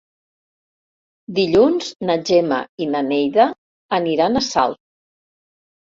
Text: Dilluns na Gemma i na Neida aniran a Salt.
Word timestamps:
Dilluns 1.39 1.91
na 2.09 2.17
Gemma 2.31 2.59
i 2.85 2.89
na 2.95 3.05
Neida 3.13 3.47
aniran 4.03 4.41
a 4.41 4.47
Salt. 4.51 4.85